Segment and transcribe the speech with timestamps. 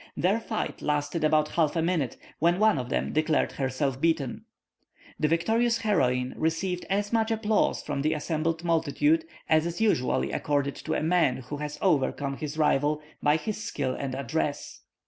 [0.17, 4.45] Their fight lasted about half a minute, when one of them declared herself beaten.
[5.19, 10.73] The victorious heroine received as much applause from the assembled multitude as is usually accorded
[10.77, 14.81] to a man who has overcome his rival by his skill and address."